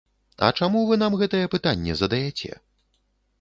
А 0.45 0.47
чаму 0.61 0.81
вы 0.91 0.97
нам 1.01 1.17
гэтае 1.23 1.41
пытанне 1.57 1.93
задаяце? 2.01 2.51